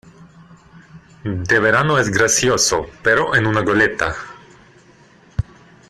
[1.23, 4.15] de verano es gracioso, pero en una goleta,